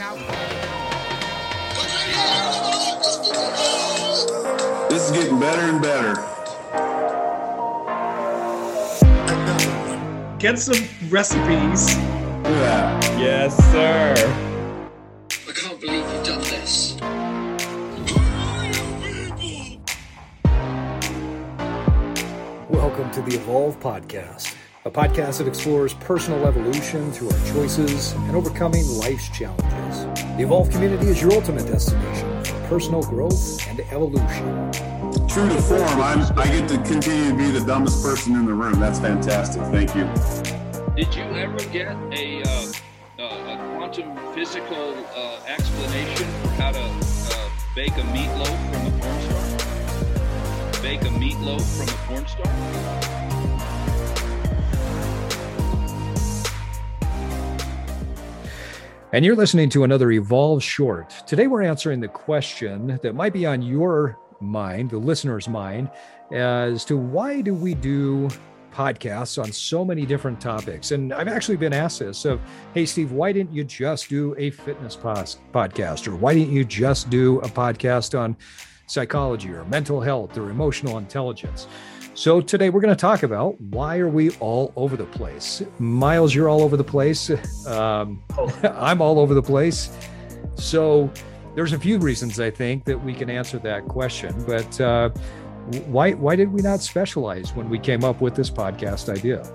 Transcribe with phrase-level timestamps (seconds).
[0.00, 0.18] out.
[4.88, 6.14] This is getting better and better.
[10.38, 11.96] Get some recipes.
[11.96, 13.20] Look at that.
[13.20, 14.14] Yes, sir.
[15.48, 16.96] I can't believe you've done this.
[22.70, 24.54] Welcome to the Evolve Podcast,
[24.86, 30.04] a podcast that explores personal evolution through our choices and overcoming life's challenges.
[30.36, 34.72] The Evolve community is your ultimate destination for personal growth and evolution.
[35.28, 38.54] True to form, I'm, I get to continue to be the dumbest person in the
[38.54, 38.80] room.
[38.80, 39.60] That's fantastic.
[39.64, 40.04] Thank you.
[40.96, 42.72] Did you ever get a, uh,
[43.18, 49.02] uh, a quantum physical uh, explanation for how to uh, bake a meatloaf from a
[49.02, 50.82] corn star?
[50.82, 53.39] Bake a meatloaf from a corn star?
[59.12, 61.10] And you're listening to another Evolve Short.
[61.26, 65.90] Today we're answering the question that might be on your mind, the listener's mind,
[66.30, 68.28] as to why do we do
[68.72, 70.92] podcasts on so many different topics?
[70.92, 72.40] And I've actually been asked this of,
[72.72, 76.06] hey, Steve, why didn't you just do a fitness pos- podcast?
[76.06, 78.36] Or why didn't you just do a podcast on
[78.86, 81.66] psychology or mental health or emotional intelligence?
[82.20, 85.62] So today we're going to talk about why are we all over the place?
[85.78, 87.30] Miles, you're all over the place.
[87.66, 88.22] Um,
[88.62, 89.90] I'm all over the place.
[90.54, 91.10] So
[91.54, 94.34] there's a few reasons I think that we can answer that question.
[94.46, 95.08] But uh,
[95.86, 99.50] why why did we not specialize when we came up with this podcast idea?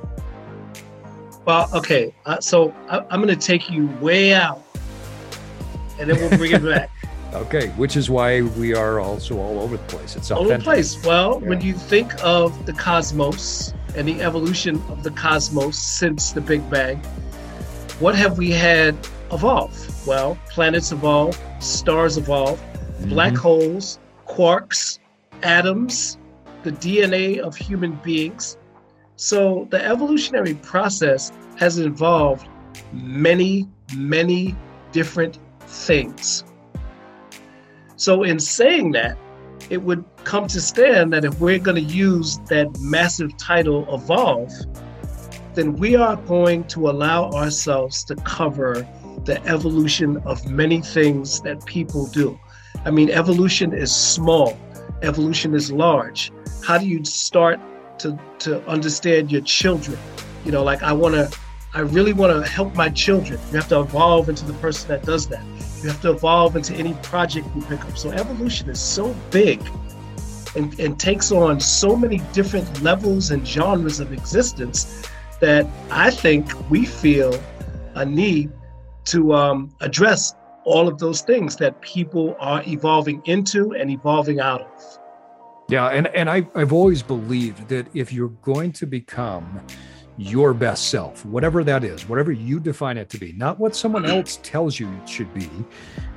[1.45, 2.15] Well, okay.
[2.25, 4.63] Uh, so I, I'm going to take you way out,
[5.99, 6.89] and then we'll bring it back.
[7.35, 10.15] Okay, which is why we are also all over the place.
[10.15, 11.03] It's All over the place.
[11.03, 16.41] Well, when you think of the cosmos and the evolution of the cosmos since the
[16.41, 16.97] Big Bang,
[17.99, 18.95] what have we had
[19.31, 19.73] evolve?
[20.07, 22.61] Well, planets evolve, stars evolve,
[23.07, 23.37] black Mhm.
[23.37, 24.99] holes, quarks,
[25.43, 26.17] atoms,
[26.63, 28.57] the DNA of human beings.
[29.17, 32.47] So the evolutionary process has involved
[32.91, 34.55] many, many
[34.91, 36.43] different things.
[37.97, 39.17] So, in saying that,
[39.69, 44.51] it would come to stand that if we're going to use that massive title evolve,
[45.53, 48.87] then we are going to allow ourselves to cover
[49.23, 52.37] the evolution of many things that people do.
[52.83, 54.57] I mean, evolution is small,
[55.01, 56.31] evolution is large.
[56.63, 57.59] How do you start
[57.99, 59.97] to, to understand your children?
[60.43, 61.35] You know, like I want to,
[61.73, 63.39] I really want to help my children.
[63.49, 65.43] You have to evolve into the person that does that.
[65.85, 67.95] You have to evolve into any project you pick up.
[67.95, 69.61] So evolution is so big
[70.55, 75.07] and, and takes on so many different levels and genres of existence
[75.41, 77.39] that I think we feel
[77.93, 78.51] a need
[79.05, 84.61] to um, address all of those things that people are evolving into and evolving out
[84.61, 84.99] of.
[85.69, 89.61] Yeah, and and I I've always believed that if you're going to become
[90.17, 94.05] your best self, whatever that is, whatever you define it to be, not what someone
[94.05, 95.49] else tells you it should be,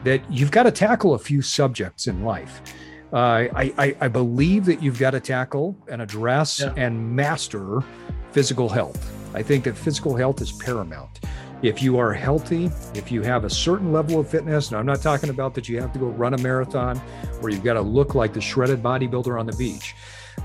[0.04, 2.60] that you've got to tackle a few subjects in life.
[3.12, 6.75] Uh, I, I I believe that you've got to tackle and address Yeah.
[6.76, 7.82] and master
[8.32, 9.03] physical health.
[9.34, 11.20] I think that physical health is paramount.
[11.62, 15.00] If you are healthy, if you have a certain level of fitness, and I'm not
[15.03, 17.00] talking about that you have to go run a marathon
[17.42, 19.97] or you've got to look like the shredded bodybuilder on the beach,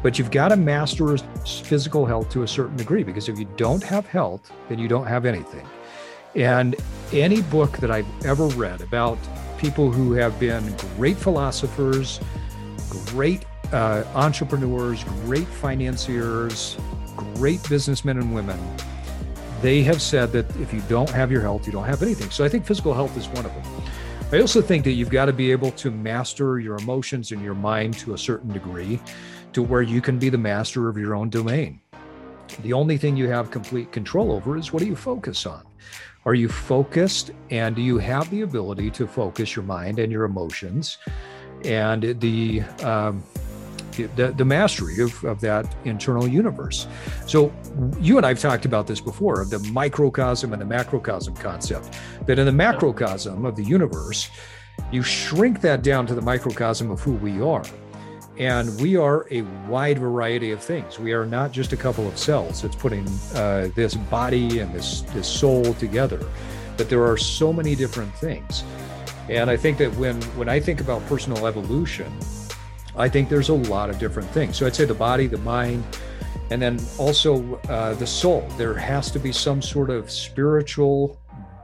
[0.01, 3.83] but you've got to master physical health to a certain degree because if you don't
[3.83, 5.65] have health, then you don't have anything.
[6.35, 6.75] And
[7.11, 9.17] any book that I've ever read about
[9.57, 12.19] people who have been great philosophers,
[13.07, 16.77] great uh, entrepreneurs, great financiers,
[17.15, 18.59] great businessmen and women,
[19.61, 22.29] they have said that if you don't have your health, you don't have anything.
[22.29, 23.63] So I think physical health is one of them.
[24.33, 27.53] I also think that you've got to be able to master your emotions and your
[27.53, 28.99] mind to a certain degree
[29.53, 31.79] to where you can be the master of your own domain.
[32.61, 35.63] The only thing you have complete control over is what do you focus on?
[36.25, 40.23] Are you focused and do you have the ability to focus your mind and your
[40.23, 40.97] emotions
[41.65, 43.23] and the um,
[43.97, 46.87] the, the mastery of, of that internal universe.
[47.27, 47.53] So
[47.99, 51.95] you and I've talked about this before of the microcosm and the macrocosm concept.
[52.25, 54.29] That in the macrocosm of the universe,
[54.91, 57.63] you shrink that down to the microcosm of who we are.
[58.37, 60.97] And we are a wide variety of things.
[60.97, 62.63] We are not just a couple of cells.
[62.63, 66.19] It's putting uh, this body and this, this soul together.
[66.75, 68.63] But there are so many different things.
[69.29, 72.11] And I think that when, when I think about personal evolution,
[72.95, 74.57] I think there's a lot of different things.
[74.57, 75.83] So I'd say the body, the mind,
[76.49, 78.47] and then also uh, the soul.
[78.57, 81.19] There has to be some sort of spiritual,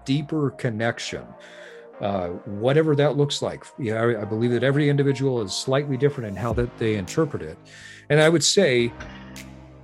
[0.06, 1.26] deeper connection
[2.02, 3.66] uh, whatever that looks like.
[3.78, 7.42] Yeah, I, I believe that every individual is slightly different in how that they interpret
[7.42, 7.58] it.
[8.10, 8.92] And I would say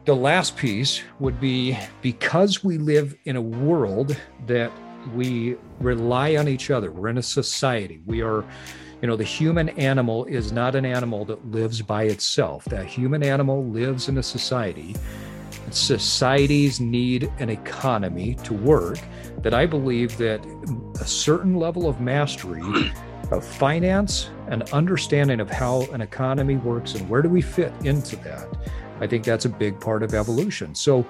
[0.06, 4.16] the last piece would be because we live in a world
[4.48, 4.72] that
[5.14, 6.92] we rely on each other.
[6.92, 8.02] We're in a society.
[8.06, 8.44] We are,
[9.02, 12.66] you know, the human animal is not an animal that lives by itself.
[12.66, 14.96] That human animal lives in a society.
[15.72, 19.00] Societies need an economy to work.
[19.42, 20.40] That I believe that
[21.02, 22.62] a certain level of mastery
[23.32, 28.16] of finance and understanding of how an economy works and where do we fit into
[28.18, 28.48] that,
[29.00, 30.76] I think that's a big part of evolution.
[30.76, 31.06] So,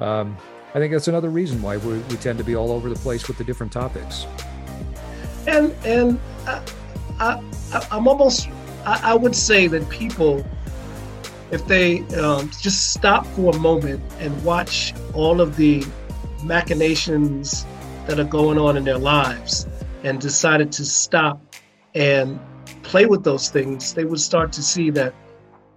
[0.00, 0.36] um,
[0.74, 3.28] I think that's another reason why we, we tend to be all over the place
[3.28, 4.26] with the different topics.
[5.46, 6.60] And and I,
[7.20, 8.48] I, I'm almost
[8.84, 10.44] I, I would say that people,
[11.50, 15.86] if they um, just stop for a moment and watch all of the
[16.42, 17.64] machinations
[18.06, 19.66] that are going on in their lives,
[20.02, 21.40] and decided to stop
[21.94, 22.38] and
[22.82, 25.14] play with those things, they would start to see that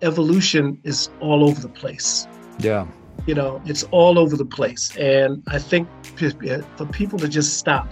[0.02, 2.28] evolution is all over the place.
[2.60, 2.88] Yeah.
[3.26, 4.96] You know it's all over the place.
[4.98, 7.88] And i think for people to just stop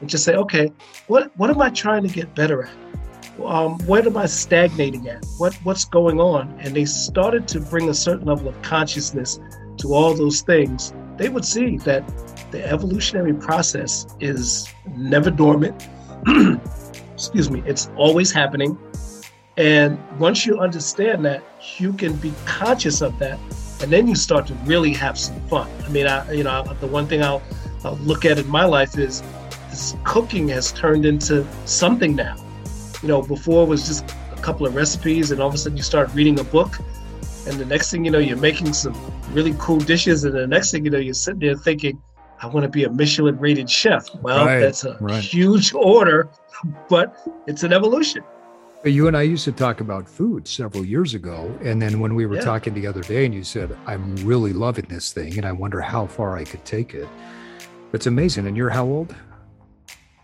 [0.00, 0.72] and just say okay
[1.06, 2.76] what what am i trying to get better at?
[3.44, 5.24] Um, what am i stagnating at?
[5.38, 6.58] What what's going on?
[6.60, 9.38] And they started to bring a certain level of consciousness
[9.78, 12.02] to all those things they would see that
[12.54, 15.88] the evolutionary process is never dormant
[17.14, 18.78] excuse me it's always happening
[19.56, 21.42] and once you understand that
[21.78, 23.38] you can be conscious of that
[23.80, 25.68] and then you start to really have some fun.
[25.84, 27.42] I mean, I you know the one thing I'll,
[27.84, 29.22] I'll look at in my life is
[29.70, 32.36] this cooking has turned into something now.
[33.02, 35.76] You know, before it was just a couple of recipes, and all of a sudden
[35.76, 36.78] you start reading a book,
[37.46, 38.94] and the next thing you know, you're making some
[39.32, 42.00] really cool dishes, and the next thing you know, you're sitting there thinking,
[42.40, 44.12] I want to be a Michelin rated chef.
[44.16, 45.22] Well, right, that's a right.
[45.22, 46.28] huge order,
[46.88, 47.16] but
[47.46, 48.22] it's an evolution.
[48.84, 51.50] You and I used to talk about food several years ago.
[51.62, 52.42] And then when we were yeah.
[52.42, 55.80] talking the other day, and you said, I'm really loving this thing, and I wonder
[55.80, 57.08] how far I could take it.
[57.94, 58.46] It's amazing.
[58.46, 59.14] And you're how old?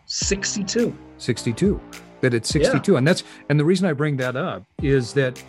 [0.05, 0.95] 62.
[1.17, 1.81] 62.
[2.21, 2.93] That it's 62.
[2.93, 2.99] Yeah.
[2.99, 5.43] And that's, and the reason I bring that up is that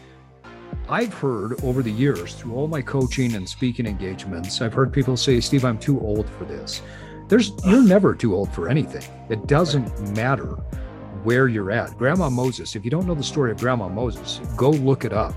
[0.90, 5.16] I've heard over the years through all my coaching and speaking engagements, I've heard people
[5.16, 6.82] say, Steve, I'm too old for this.
[7.28, 9.04] There's, you're never too old for anything.
[9.30, 10.58] It doesn't matter
[11.24, 11.98] where you're at.
[11.98, 15.34] Grandma Moses, if you don't know the story of Grandma Moses, go look it up.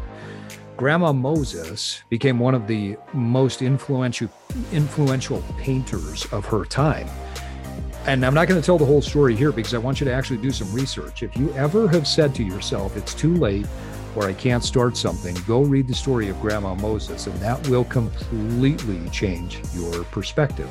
[0.76, 4.28] Grandma Moses became one of the most influential
[4.72, 7.08] influential painters of her time.
[8.06, 10.12] And I'm not going to tell the whole story here because I want you to
[10.12, 11.22] actually do some research.
[11.22, 13.66] If you ever have said to yourself, it's too late
[14.16, 17.84] or I can't start something, go read the story of Grandma Moses, and that will
[17.84, 20.68] completely change your perspective.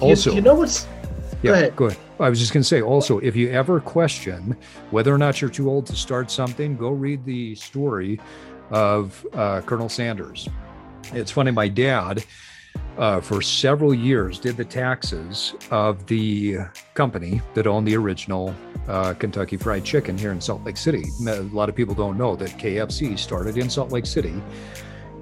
[0.00, 0.86] Also, you, you know what's
[1.42, 1.76] yeah, go ahead.
[1.76, 2.00] Go ahead.
[2.20, 4.56] I was just going to say also, if you ever question
[4.90, 8.20] whether or not you're too old to start something, go read the story
[8.70, 10.48] of uh, Colonel Sanders.
[11.12, 12.24] It's funny, my dad,
[12.98, 16.58] uh, for several years, did the taxes of the
[16.94, 18.54] company that owned the original
[18.88, 21.04] uh, Kentucky Fried Chicken here in Salt Lake City.
[21.26, 24.42] A lot of people don't know that KFC started in Salt Lake City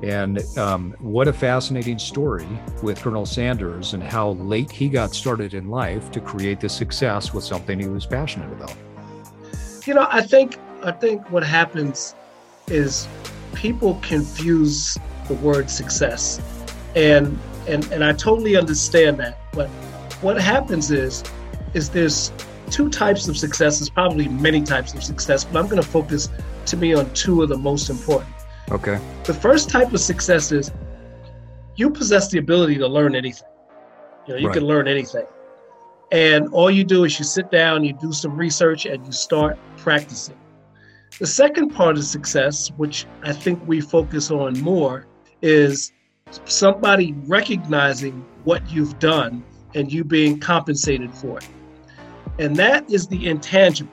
[0.02, 2.46] and um, what a fascinating story
[2.82, 7.32] with Colonel Sanders and how late he got started in life to create this success
[7.32, 8.74] with something he was passionate about.
[9.86, 12.14] You know, I think I think what happens
[12.66, 13.08] is
[13.54, 16.40] people confuse the word success,
[16.94, 19.38] and and and I totally understand that.
[19.52, 19.68] But
[20.22, 21.24] what happens is
[21.74, 22.32] is there's
[22.70, 23.78] two types of success.
[23.78, 26.28] There's probably many types of success, but I'm going to focus
[26.66, 28.34] to me on two of the most important.
[28.70, 28.98] Okay.
[29.24, 30.72] The first type of success is
[31.76, 33.48] you possess the ability to learn anything.
[34.26, 34.54] You know, you right.
[34.54, 35.26] can learn anything.
[36.12, 39.58] And all you do is you sit down, you do some research, and you start
[39.76, 40.38] practicing.
[41.18, 45.06] The second part of success, which I think we focus on more,
[45.42, 45.92] is
[46.44, 51.48] somebody recognizing what you've done and you being compensated for it.
[52.38, 53.92] And that is the intangible.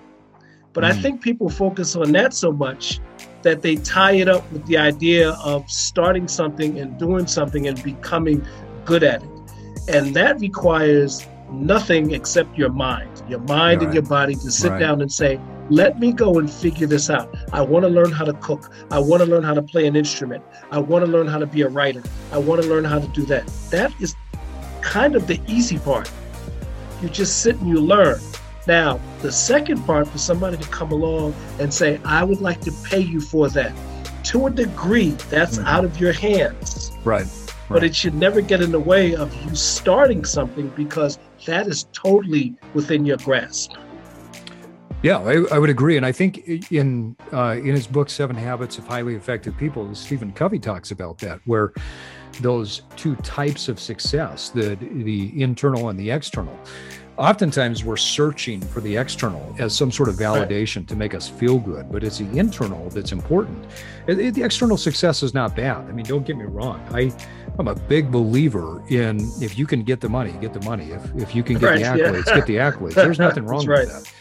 [0.73, 0.87] But mm.
[0.87, 2.99] I think people focus on that so much
[3.43, 7.81] that they tie it up with the idea of starting something and doing something and
[7.83, 8.45] becoming
[8.85, 9.29] good at it.
[9.87, 13.85] And that requires nothing except your mind, your mind right.
[13.85, 14.79] and your body to sit right.
[14.79, 17.33] down and say, let me go and figure this out.
[17.53, 18.71] I want to learn how to cook.
[18.91, 20.43] I want to learn how to play an instrument.
[20.71, 22.03] I want to learn how to be a writer.
[22.31, 23.47] I want to learn how to do that.
[23.69, 24.15] That is
[24.81, 26.11] kind of the easy part.
[27.01, 28.19] You just sit and you learn.
[28.67, 32.71] Now, the second part for somebody to come along and say, I would like to
[32.83, 33.73] pay you for that,
[34.25, 35.67] to a degree, that's mm-hmm.
[35.67, 36.91] out of your hands.
[37.03, 37.27] Right.
[37.69, 41.87] But it should never get in the way of you starting something because that is
[41.93, 43.73] totally within your grasp.
[45.03, 48.77] Yeah, I, I, would agree, and I think in uh, in his book Seven Habits
[48.77, 51.73] of Highly Effective People, Stephen Covey talks about that, where
[52.39, 56.57] those two types of success, the the internal and the external,
[57.17, 61.59] oftentimes we're searching for the external as some sort of validation to make us feel
[61.59, 63.65] good, but it's the internal that's important.
[64.07, 65.77] It, it, the external success is not bad.
[65.87, 66.81] I mean, don't get me wrong.
[66.91, 67.11] I
[67.59, 70.91] I'm a big believer in if you can get the money, get the money.
[70.91, 72.35] If if you can get right, the accolades, yeah.
[72.35, 72.95] get the accolades.
[72.95, 74.11] There's nothing wrong with that.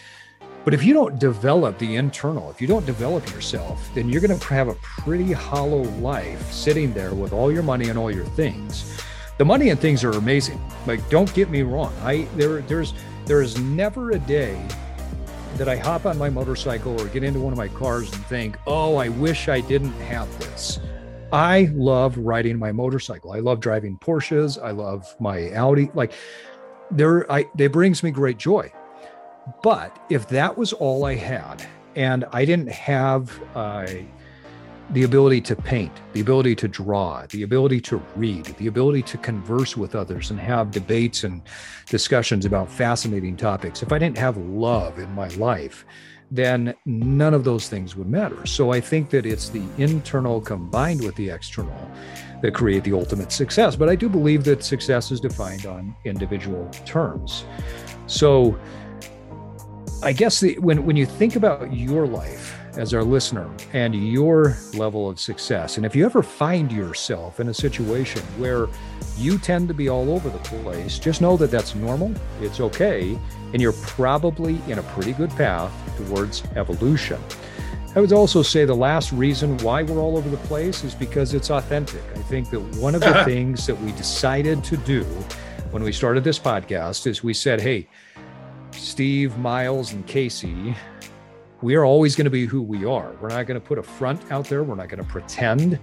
[0.65, 4.39] But if you don't develop the internal, if you don't develop yourself, then you're going
[4.39, 8.27] to have a pretty hollow life sitting there with all your money and all your
[8.27, 9.03] things.
[9.39, 10.61] The money and things are amazing.
[10.87, 11.93] Like, don't get me wrong.
[12.03, 12.93] I there there's
[13.25, 14.61] there is never a day
[15.57, 18.59] that I hop on my motorcycle or get into one of my cars and think,
[18.67, 20.79] "Oh, I wish I didn't have this."
[21.33, 23.33] I love riding my motorcycle.
[23.33, 24.63] I love driving Porsches.
[24.63, 25.91] I love my Audi.
[25.95, 26.13] Like,
[26.91, 28.71] there, I they brings me great joy.
[29.63, 33.87] But if that was all I had, and I didn't have uh,
[34.91, 39.19] the ability to paint, the ability to draw, the ability to read, the ability to
[39.19, 41.43] converse with others and have debates and
[41.89, 45.87] discussions about fascinating topics, if I didn't have love in my life,
[46.33, 48.47] then none of those things would matter.
[48.47, 51.91] So I think that it's the internal combined with the external
[52.41, 53.77] that create the ultimate success.
[53.77, 57.45] But I do believe that success is defined on individual terms.
[58.07, 58.59] So,
[60.03, 64.57] I guess the, when when you think about your life as our listener and your
[64.75, 68.69] level of success, and if you ever find yourself in a situation where
[69.17, 72.13] you tend to be all over the place, just know that that's normal.
[72.41, 73.19] It's okay,
[73.53, 77.21] and you're probably in a pretty good path towards evolution.
[77.95, 81.35] I would also say the last reason why we're all over the place is because
[81.35, 82.03] it's authentic.
[82.15, 85.05] I think that one of the things that we decided to do
[85.73, 87.87] when we started this podcast is we said, hey,
[88.73, 90.75] Steve, Miles, and Casey,
[91.63, 93.13] we are always going to be who we are.
[93.21, 94.65] We're not going to put a front out there.
[94.65, 95.79] We're not going to pretend.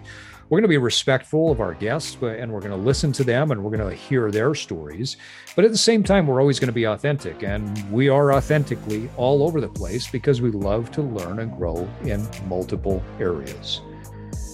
[0.50, 3.51] We're going to be respectful of our guests and we're going to listen to them
[3.51, 5.15] and we're going to hear their stories.
[5.55, 7.43] But at the same time, we're always going to be authentic.
[7.43, 11.88] And we are authentically all over the place because we love to learn and grow
[12.03, 13.81] in multiple areas.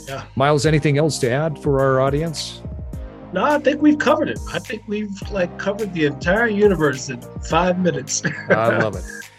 [0.07, 0.25] Yeah.
[0.35, 2.61] Miles, anything else to add for our audience?
[3.33, 4.39] No, I think we've covered it.
[4.53, 8.21] I think we've like covered the entire universe in five minutes.
[8.49, 9.03] I love it.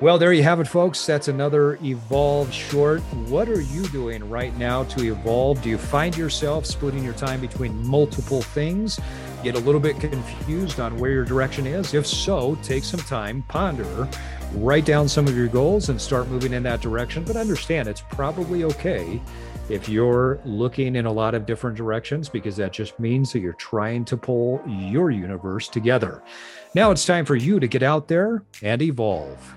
[0.00, 1.04] Well, there you have it, folks.
[1.04, 3.00] That's another Evolve short.
[3.28, 5.60] What are you doing right now to evolve?
[5.60, 8.98] Do you find yourself splitting your time between multiple things?
[9.44, 11.92] Get a little bit confused on where your direction is?
[11.92, 14.08] If so, take some time, ponder,
[14.54, 17.22] write down some of your goals, and start moving in that direction.
[17.22, 19.20] But understand it's probably okay
[19.68, 23.52] if you're looking in a lot of different directions, because that just means that you're
[23.52, 26.22] trying to pull your universe together.
[26.74, 29.56] Now it's time for you to get out there and evolve.